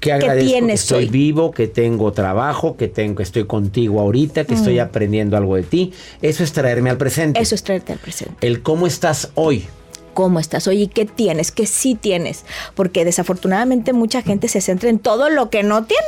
[0.00, 1.10] Que agradezco tienes que estoy hoy?
[1.10, 4.80] vivo, que tengo trabajo, que tengo, que estoy contigo ahorita, que estoy Mm.
[4.82, 5.92] aprendiendo algo de ti.
[6.22, 7.40] Eso es traerme al presente.
[7.40, 8.46] Eso es traerte al presente.
[8.46, 9.66] El cómo estás hoy.
[10.14, 11.52] ¿Cómo estás hoy y qué tienes?
[11.52, 12.44] ¿Qué sí tienes?
[12.74, 16.06] Porque desafortunadamente mucha gente se centra en todo lo que no tiene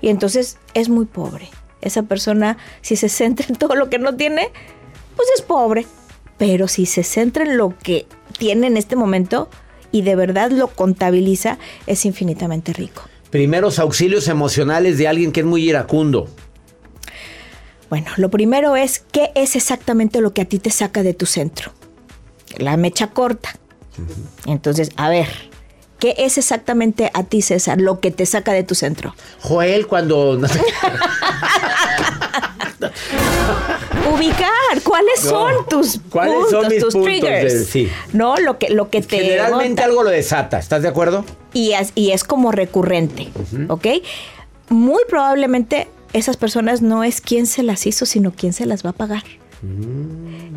[0.00, 1.48] y entonces es muy pobre.
[1.82, 4.50] Esa persona, si se centra en todo lo que no tiene,
[5.16, 5.86] pues es pobre.
[6.38, 8.06] Pero si se centra en lo que
[8.38, 9.48] tiene en este momento
[9.92, 13.02] y de verdad lo contabiliza, es infinitamente rico.
[13.30, 16.28] Primeros auxilios emocionales de alguien que es muy iracundo.
[17.88, 21.26] Bueno, lo primero es qué es exactamente lo que a ti te saca de tu
[21.26, 21.72] centro.
[22.56, 23.54] La mecha corta.
[24.46, 25.28] Entonces, a ver,
[25.98, 29.14] ¿qué es exactamente a ti, César, lo que te saca de tu centro?
[29.40, 30.40] Joel, cuando.
[34.14, 35.30] Ubicar, ¿cuáles No.
[35.30, 37.52] son tus ¿Cuáles puntos, son mis tus puntos triggers?
[37.52, 37.88] de- sí.
[38.12, 40.58] No, lo que, lo que te Generalmente algo lo desata.
[40.58, 41.24] ¿Estás de acuerdo?
[41.52, 43.28] y es, y es como recurrente,
[43.68, 43.86] ¿ok?
[44.68, 48.90] Muy probablemente esas personas no es quien se las hizo, sino quién se las va
[48.90, 49.24] a pagar.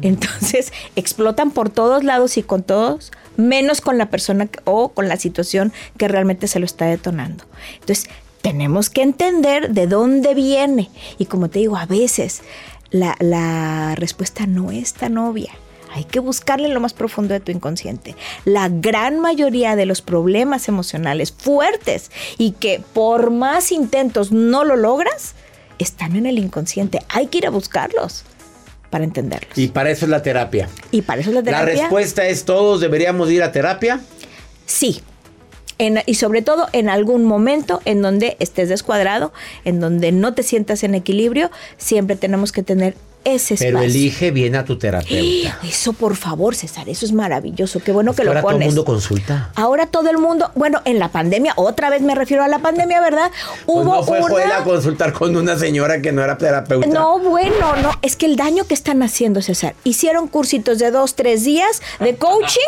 [0.01, 5.17] Entonces explotan por todos lados y con todos, menos con la persona o con la
[5.17, 7.43] situación que realmente se lo está detonando.
[7.79, 8.06] Entonces
[8.41, 10.89] tenemos que entender de dónde viene.
[11.17, 12.41] Y como te digo, a veces
[12.93, 15.51] la, la respuesta no es tan obvia.
[15.95, 18.15] Hay que buscarle en lo más profundo de tu inconsciente.
[18.45, 24.75] La gran mayoría de los problemas emocionales fuertes y que por más intentos no lo
[24.75, 25.36] logras,
[25.77, 26.99] están en el inconsciente.
[27.10, 28.23] Hay que ir a buscarlos
[28.89, 29.56] para entenderlos.
[29.58, 30.67] Y para eso es la terapia.
[30.91, 31.73] Y para eso es la La terapia.
[31.82, 33.99] respuesta es todos deberíamos ir a terapia.
[34.65, 35.01] Sí.
[35.77, 39.33] En- y sobre todo en algún momento en donde estés descuadrado,
[39.65, 43.73] en donde no te sientas en equilibrio, siempre tenemos que tener ese espacio.
[43.73, 45.59] Pero elige bien a tu terapeuta.
[45.63, 47.79] Eso, por favor, César, eso es maravilloso.
[47.79, 48.67] Qué bueno que Ahora lo todo el pones.
[48.67, 49.49] mundo consulta.
[49.55, 53.01] Ahora todo el mundo, bueno, en la pandemia, otra vez me refiero a la pandemia,
[53.01, 53.31] ¿verdad?
[53.65, 56.88] Pues Hubo no fue una Joel a consultar con una señora que no era terapeuta.
[56.88, 61.15] No, bueno, no, es que el daño que están haciendo, César, hicieron cursitos de dos,
[61.15, 62.59] tres días de coaching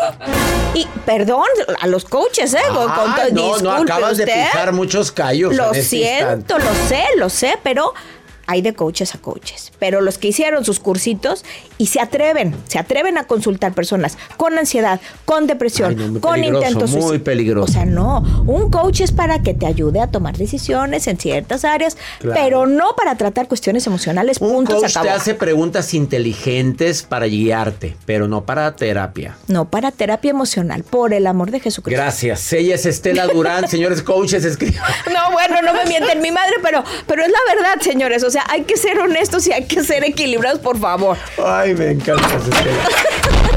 [0.74, 1.44] y, perdón,
[1.80, 2.58] a los coaches, ¿eh?
[2.68, 4.46] Con Ah, no, no, acabas de usted.
[4.50, 5.54] pisar muchos callos.
[5.54, 6.46] Lo en este instante.
[6.46, 7.92] siento, lo sé, lo sé, pero
[8.46, 9.72] hay de coaches a coaches.
[9.78, 11.44] Pero los que hicieron sus cursitos
[11.78, 16.42] y se atreven, se atreven a consultar personas con ansiedad, con depresión, Ay, no, con
[16.44, 17.70] intentos muy peligroso.
[17.70, 21.64] O sea, no, un coach es para que te ayude a tomar decisiones en ciertas
[21.64, 22.40] áreas, Claro.
[22.40, 24.38] pero no para tratar cuestiones emocionales.
[24.40, 29.36] Un punto, coach te hace preguntas inteligentes para guiarte, pero no para terapia.
[29.48, 32.00] No para terapia emocional, por el amor de Jesucristo.
[32.02, 32.52] Gracias.
[32.52, 33.68] Ella es Estela Durán.
[33.76, 34.82] Señores coaches, escriban.
[35.12, 38.22] No, bueno, no me mienten mi madre, pero, pero es la verdad, señores.
[38.24, 41.16] O sea, hay que ser honestos y hay que ser equilibrados, por favor.
[41.44, 42.88] Ay, me encanta Estela.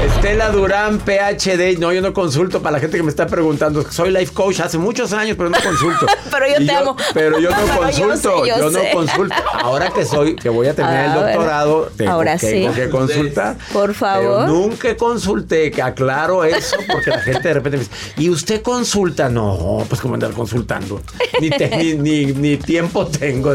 [0.00, 1.78] Estela Durán, PhD.
[1.78, 3.84] No, yo no consulto para la gente que me está preguntando.
[3.90, 6.06] Soy life coach hace muchos años, pero no consulto.
[6.30, 6.96] Pero yo Y te amo.
[7.12, 8.16] Pero yo no yo consulto.
[8.44, 9.34] sé, yo yo no consulto.
[9.52, 12.66] Ahora que soy, que voy a terminar el doctorado, tengo, Ahora sí.
[12.74, 13.56] que consultar.
[13.74, 14.44] Por favor.
[14.44, 18.62] Pero nunca consulté, que aclaro eso, porque la gente de repente me dice, ¿y usted
[18.62, 19.28] consulta?
[19.28, 21.02] No, pues como andar consultando.
[21.40, 23.54] Ni, te- ni, ni- ni tiempo tengo.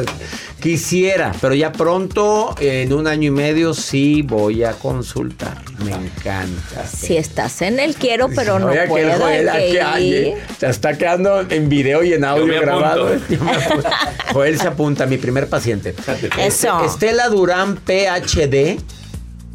[0.59, 5.61] Quisiera, pero ya pronto, en un año y medio, sí voy a consultar.
[5.83, 6.87] Me encanta.
[6.87, 9.11] Si estás en el quiero, pero no que el puedo.
[9.19, 10.15] Joel, hay que aquí, ay, ir.
[10.27, 13.09] eh, se está quedando en video y en audio grabado.
[13.29, 13.89] Yo me apunto.
[14.33, 15.93] Joel se apunta, mi primer paciente.
[16.39, 16.83] Eso.
[16.83, 18.79] Estela Durán PhD.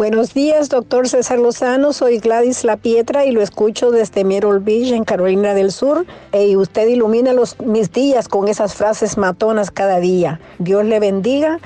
[0.00, 1.92] Buenos días, doctor César Lozano.
[1.92, 6.06] Soy Gladys La Pietra y lo escucho desde Merrill Beach, en Carolina del Sur.
[6.32, 10.40] Y usted ilumina los, mis días con esas frases matonas cada día.
[10.58, 11.60] Dios le bendiga.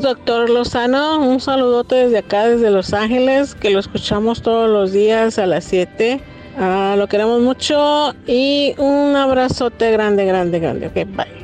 [0.00, 5.40] Doctor Lozano, un saludote desde acá, desde Los Ángeles, que lo escuchamos todos los días
[5.40, 6.20] a las 7.
[6.58, 10.86] Ah, lo queremos mucho y un abrazote grande, grande, grande.
[10.86, 11.42] Ok, bye.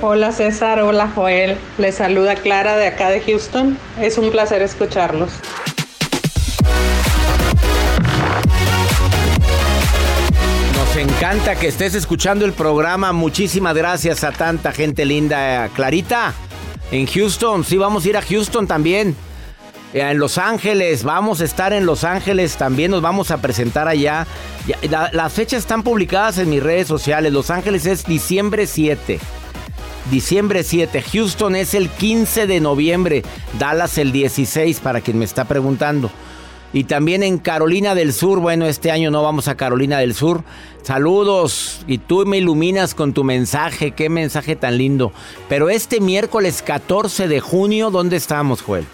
[0.00, 1.58] Hola César, hola Joel.
[1.76, 3.76] Les saluda Clara de acá de Houston.
[4.00, 5.30] Es un placer escucharlos.
[11.24, 13.14] Encanta que estés escuchando el programa.
[13.14, 15.70] Muchísimas gracias a tanta gente linda.
[15.70, 16.34] Clarita,
[16.90, 19.16] en Houston, sí, vamos a ir a Houston también.
[19.94, 23.88] Eh, En Los Ángeles, vamos a estar en Los Ángeles, también nos vamos a presentar
[23.88, 24.26] allá.
[25.12, 27.32] Las fechas están publicadas en mis redes sociales.
[27.32, 29.18] Los Ángeles es diciembre 7.
[30.10, 31.00] Diciembre 7.
[31.10, 33.22] Houston es el 15 de noviembre.
[33.58, 36.10] Dallas el 16, para quien me está preguntando.
[36.74, 38.40] Y también en Carolina del Sur.
[38.40, 40.42] Bueno, este año no vamos a Carolina del Sur.
[40.82, 41.84] Saludos.
[41.86, 43.92] Y tú me iluminas con tu mensaje.
[43.92, 45.12] Qué mensaje tan lindo.
[45.48, 48.84] Pero este miércoles 14 de junio, ¿dónde estamos, Joel?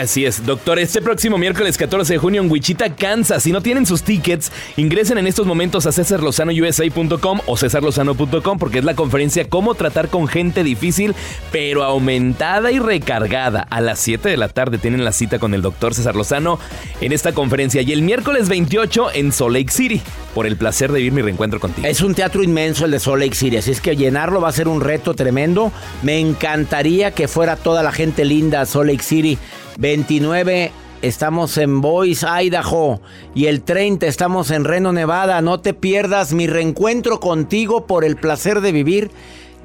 [0.00, 0.78] Así es, doctor.
[0.78, 3.42] Este próximo miércoles 14 de junio en Wichita, Kansas.
[3.42, 8.84] Si no tienen sus tickets, ingresen en estos momentos a cesarlozanousa.com o cesarlozano.com porque es
[8.84, 11.14] la conferencia Cómo tratar con gente difícil,
[11.50, 13.66] pero aumentada y recargada.
[13.70, 16.58] A las 7 de la tarde tienen la cita con el doctor César Lozano
[17.00, 17.82] en esta conferencia.
[17.82, 20.02] Y el miércoles 28 en Salt Lake City,
[20.34, 21.86] por el placer de vivir mi reencuentro contigo.
[21.86, 24.52] Es un teatro inmenso el de Salt Lake City, así es que llenarlo va a
[24.52, 25.72] ser un reto tremendo.
[26.02, 29.38] Me encantaría que fuera toda la gente linda a Salt Lake City.
[29.78, 30.70] 29
[31.02, 33.00] estamos en Boise, Idaho
[33.32, 35.40] y el 30 estamos en Reno, Nevada.
[35.40, 39.12] No te pierdas mi reencuentro contigo por el placer de vivir.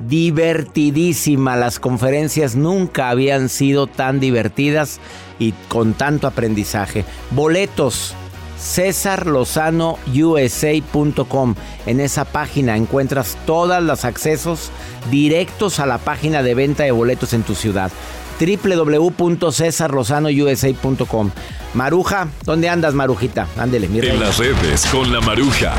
[0.07, 4.99] Divertidísima, las conferencias nunca habían sido tan divertidas
[5.39, 7.05] y con tanto aprendizaje.
[7.31, 8.13] Boletos
[8.59, 11.55] cesarlozanousa.com.
[11.87, 14.69] En esa página encuentras todos los accesos
[15.09, 17.91] directos a la página de venta de boletos en tu ciudad.
[18.39, 21.31] www.cesarlozanousa.com.
[21.73, 23.47] Maruja, ¿dónde andas, Marujita?
[23.57, 25.73] Ándele, mi En las redes con la Maruja.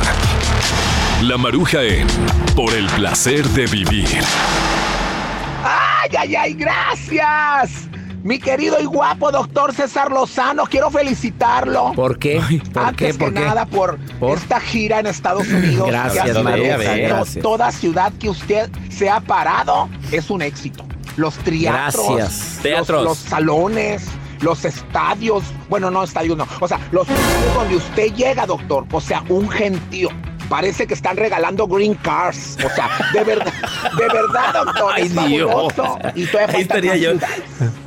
[1.22, 2.06] La Maruja en
[2.56, 4.08] Por el placer de vivir.
[5.64, 6.54] ¡Ay, ay, ay!
[6.54, 7.88] ¡Gracias!
[8.24, 11.92] Mi querido y guapo doctor César Lozano, quiero felicitarlo.
[11.94, 12.40] ¿Por qué?
[12.72, 13.18] ¿Por Antes qué?
[13.18, 13.46] ¿Por que qué?
[13.46, 14.38] nada por, ¿Por?
[14.38, 15.86] esta gira en Estados Unidos.
[15.88, 17.38] Gracias, gracias.
[17.42, 20.86] Toda ciudad que usted se ha parado es un éxito.
[21.16, 22.58] Los teatros, Gracias.
[22.62, 23.04] Teatros.
[23.04, 24.04] Los, salones,
[24.40, 25.44] los estadios.
[25.68, 26.46] Bueno, no estadios, no.
[26.60, 28.84] O sea, los lugares donde usted llega, doctor.
[28.90, 30.08] O sea, un gentío.
[30.48, 32.56] Parece que están regalando green cars.
[32.64, 33.52] O sea, de verdad,
[33.96, 34.92] de verdad, doctor.
[34.94, 35.72] Ay, es Dios.
[36.14, 37.12] Y todavía Ahí estaría yo.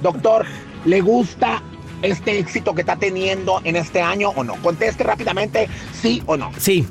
[0.02, 0.46] Doctor,
[0.86, 1.62] ¿le gusta
[2.02, 4.56] este éxito que está teniendo en este año o no?
[4.56, 6.52] Conteste rápidamente, sí o no.
[6.58, 6.88] Sí,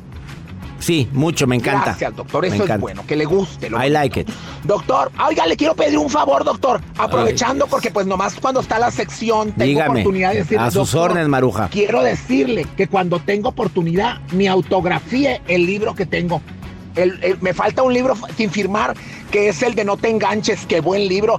[0.78, 1.84] sí, mucho, me encanta.
[1.86, 2.44] Gracias, doctor.
[2.44, 3.70] Eso es bueno, que le guste.
[3.70, 4.28] Lo I like it.
[4.64, 6.80] Doctor, oiga, le quiero pedir un favor, doctor.
[6.98, 10.64] Aprovechando, porque pues nomás cuando está la sección tengo Dígame, oportunidad de decirle.
[10.64, 11.68] a sus "Doctor, órdenes, Maruja.
[11.68, 16.40] Quiero decirle que cuando tengo oportunidad, me autografíe el libro que tengo.
[16.94, 18.94] El- el- me falta un libro sin firmar,
[19.30, 21.38] que es el de No te enganches, qué buen libro.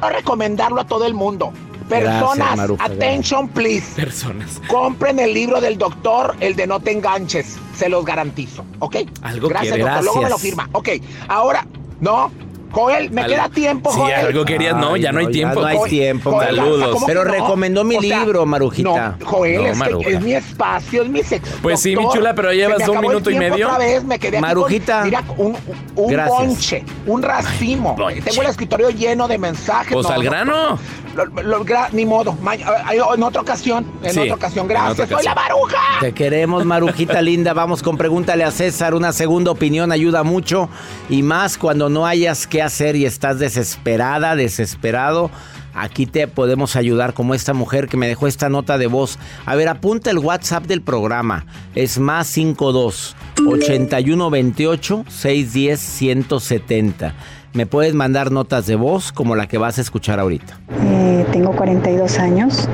[0.00, 1.52] Quiero recomendarlo a todo el mundo.
[1.88, 3.86] Gracias, Personas, Maruja, attention please.
[3.96, 4.60] Personas.
[4.68, 7.56] Compren el libro del doctor, el de No te enganches.
[7.76, 8.96] Se los garantizo, ¿ok?
[9.22, 9.84] Algo Gracias, quiere.
[9.90, 10.04] doctor.
[10.04, 10.42] Luego me lo Gracias.
[10.50, 10.68] firma.
[10.72, 10.88] Ok,
[11.28, 11.66] ahora,
[12.00, 12.30] no.
[12.70, 14.14] Joel, me Algo- queda tiempo, Sí, Joel.
[14.26, 14.76] algo querías.
[14.76, 15.58] No, Ay, ya no hay tiempo.
[15.62, 16.88] no hay Joel, tiempo, Joel, Saludos.
[16.92, 17.30] ¿cómo que Pero no?
[17.32, 19.16] recomendó mi O sea, libro, Marujita.
[19.18, 20.08] No, Joel, No, es, que Maruja.
[20.10, 21.58] es mi espacio, es mi sector.
[21.62, 23.68] Pues sí, mi chula, pero llevas un minuto y medio.
[23.68, 25.02] Otra vez me quedé aquí con- Marujita.
[25.02, 25.56] mira, un,
[25.96, 26.38] un Gracias.
[26.38, 27.94] bonche, un racimo.
[27.96, 28.20] bonche.
[28.20, 29.94] Tengo el escritorio lleno de mensajes.
[29.94, 30.78] Pues No, al no, grano.
[31.26, 32.32] Lo- lo- gra- ni modo.
[32.40, 34.66] Ma- en otra ocasión, en Sí, otra ocasión.
[34.70, 35.08] en otra Gracias.
[35.10, 35.34] Soy la.
[35.34, 35.76] Maruja.
[36.00, 37.52] Te queremos, Marujita linda.
[37.52, 38.94] Vamos con Pregúntale a César.
[38.94, 40.68] Una segunda opinión ayuda mucho.
[41.08, 45.30] Y más cuando no hayas qué hacer y estás desesperada, desesperado.
[45.74, 49.16] Aquí te podemos ayudar como esta mujer que me dejó esta nota de voz.
[49.46, 51.46] A ver, apunta el WhatsApp del programa.
[51.76, 53.14] Es más 52
[53.46, 57.14] 81 28 610 170.
[57.54, 60.54] Me puedes mandar notas de voz como la que vas a escuchar ahorita.
[60.84, 62.68] Eh, tengo 42 años.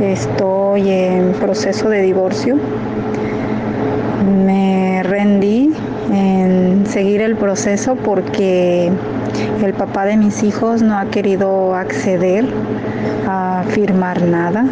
[0.00, 2.56] Estoy en proceso de divorcio.
[4.46, 5.72] Me rendí
[6.12, 8.90] en seguir el proceso porque
[9.62, 12.44] el papá de mis hijos no ha querido acceder
[13.26, 14.64] a firmar nada.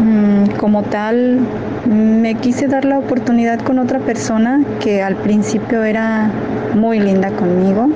[0.00, 1.40] Mm, Como tal,
[1.86, 6.30] me quise dar la oportunidad con otra persona que al principio era
[6.74, 7.88] muy linda conmigo.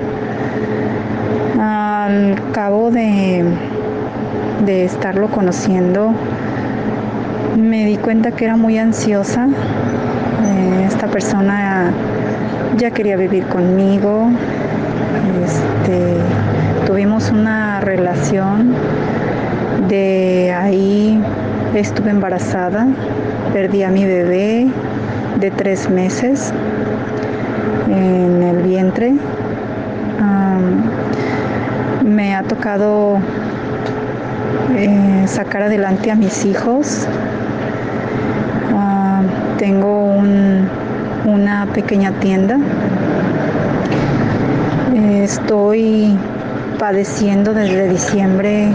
[1.59, 3.43] Al cabo de,
[4.65, 6.13] de estarlo conociendo,
[7.55, 9.47] me di cuenta que era muy ansiosa.
[9.47, 11.91] Eh, esta persona
[12.77, 14.29] ya quería vivir conmigo.
[15.43, 16.17] Este,
[16.85, 18.73] tuvimos una relación.
[19.87, 21.21] De ahí
[21.75, 22.87] estuve embarazada.
[23.53, 24.67] Perdí a mi bebé
[25.39, 26.53] de tres meses
[27.89, 29.13] en el vientre.
[32.03, 33.17] Me ha tocado
[34.75, 37.07] eh, sacar adelante a mis hijos.
[39.57, 40.67] Tengo un-
[41.25, 42.57] una pequeña tienda.
[44.95, 46.15] Estoy
[46.79, 48.69] padeciendo desde diciembre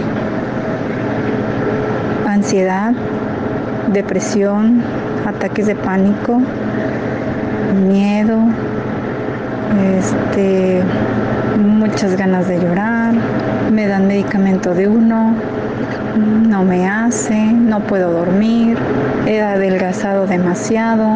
[2.43, 2.91] ansiedad,
[3.93, 4.83] depresión,
[5.25, 6.41] ataques de pánico,
[7.87, 8.37] miedo,
[9.97, 10.81] este,
[11.57, 13.13] muchas ganas de llorar,
[13.71, 15.33] me dan medicamento de uno,
[16.49, 18.77] no me hace, no puedo dormir,
[19.25, 21.07] he adelgazado demasiado,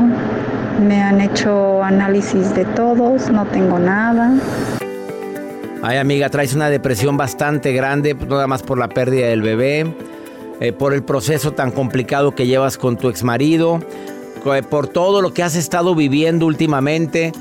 [0.88, 4.32] me han hecho análisis de todos, no tengo nada.
[5.84, 9.93] Ay, amiga, traes una depresión bastante grande, nada más por la pérdida del bebé,
[10.60, 13.80] eh, por el proceso tan complicado que llevas con tu exmarido,
[14.45, 17.32] eh, por todo lo que has estado viviendo últimamente.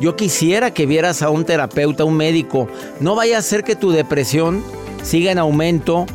[0.00, 2.68] Yo quisiera que vieras a un terapeuta, un médico.
[3.00, 4.62] No vaya a ser que tu depresión
[5.02, 6.06] siga en aumento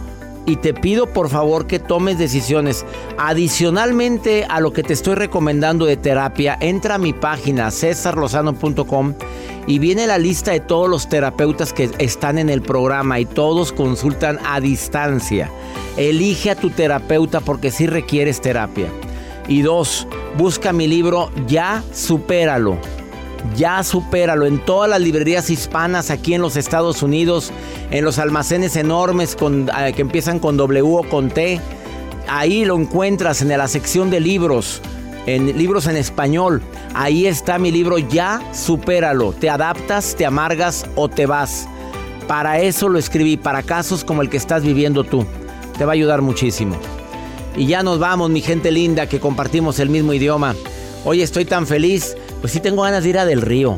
[0.46, 2.86] y te pido por favor que tomes decisiones.
[3.18, 9.14] Adicionalmente a lo que te estoy recomendando de terapia, entra a mi página cesarlozano.com
[9.68, 13.72] y viene la lista de todos los terapeutas que están en el programa y todos
[13.72, 15.52] consultan a distancia.
[15.98, 18.88] Elige a tu terapeuta porque sí requieres terapia.
[19.48, 20.08] Y dos,
[20.38, 22.78] busca mi libro Ya Supéralo.
[23.56, 27.52] Ya supéralo en todas las librerías hispanas aquí en los Estados Unidos,
[27.90, 31.60] en los almacenes enormes eh, que empiezan con W o con T.
[32.28, 34.82] Ahí lo encuentras en la sección de libros,
[35.26, 36.62] en libros en español.
[36.94, 39.34] Ahí está mi libro Ya supéralo.
[39.34, 41.68] Te adaptas, te amargas o te vas.
[42.28, 45.26] Para eso lo escribí, para casos como el que estás viviendo tú.
[45.78, 46.78] Te va a ayudar muchísimo.
[47.56, 50.56] Y ya nos vamos, mi gente linda, que compartimos el mismo idioma.
[51.04, 53.78] Hoy estoy tan feliz, pues sí tengo ganas de ir a Del Río.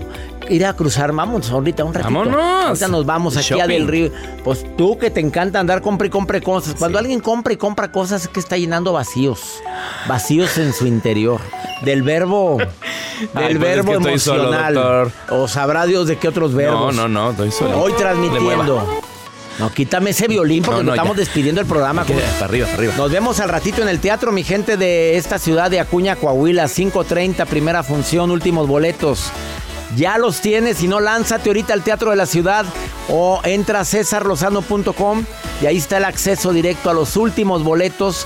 [0.50, 2.14] Ir a cruzar, vamos ahorita un ratito.
[2.14, 2.66] Vámonos.
[2.66, 3.68] Ahorita nos vamos aquí a.
[3.68, 4.12] Del Río.
[4.44, 6.76] Pues tú que te encanta andar compra y compre cosas.
[6.78, 9.62] Cuando alguien compra y compra cosas es que está llenando vacíos.
[10.08, 11.40] Vacíos en su interior.
[11.84, 12.58] Del verbo.
[12.58, 12.68] Del
[13.36, 15.12] Ay, pues es verbo que estoy solo, emocional.
[15.30, 16.94] o sabrá Dios de qué otros verbos.
[16.94, 17.80] No, no, no, estoy solo.
[17.80, 19.02] Hoy transmitiendo.
[19.60, 21.20] No, quítame ese violín porque No, no, nos estamos ya.
[21.22, 22.04] despidiendo el programa.
[22.08, 22.94] Ya, para arriba, para arriba.
[22.98, 26.66] Nos vemos al ratito en el teatro, mi gente de esta ciudad de Acuña, Coahuila,
[26.66, 29.32] 5.30, primera función, últimos boletos.
[29.96, 32.66] Ya los tienes, si no, lánzate ahorita al Teatro de la Ciudad
[33.10, 35.26] o entra a cesarlozano.com
[35.62, 38.26] y ahí está el acceso directo a los últimos boletos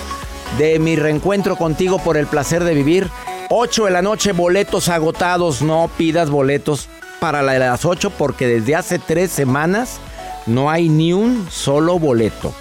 [0.57, 3.09] de mi reencuentro contigo por el placer de vivir.
[3.49, 6.87] 8 de la noche, boletos agotados, no pidas boletos
[7.19, 9.99] para la de las 8 porque desde hace tres semanas
[10.45, 12.53] no hay ni un solo boleto.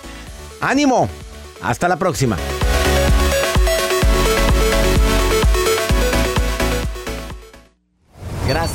[0.61, 1.09] ¡Ánimo!
[1.63, 2.37] Hasta la próxima.